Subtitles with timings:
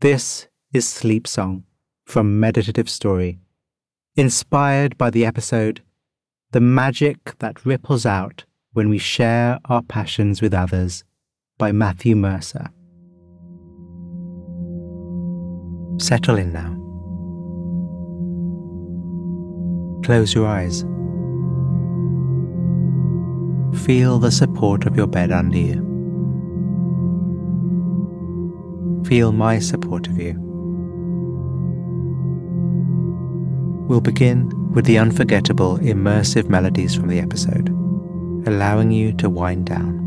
[0.00, 1.64] This is Sleep Song
[2.06, 3.38] from Meditative Story,
[4.16, 5.82] inspired by the episode
[6.52, 11.04] The Magic That Ripples Out When We Share Our Passions with Others
[11.58, 12.70] by Matthew Mercer.
[15.98, 16.78] Settle in now.
[20.02, 20.80] Close your eyes.
[23.84, 25.89] Feel the support of your bed under you.
[29.10, 30.34] Feel my support of you.
[33.88, 37.70] We'll begin with the unforgettable, immersive melodies from the episode,
[38.46, 39.98] allowing you to wind down.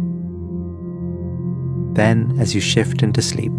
[1.95, 3.51] Then, as you shift into sleep,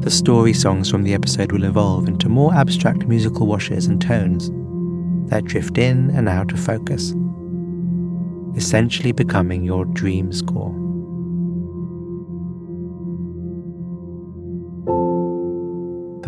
[0.00, 4.50] the story songs from the episode will evolve into more abstract musical washes and tones
[5.30, 7.14] that drift in and out of focus,
[8.56, 10.85] essentially becoming your dream score.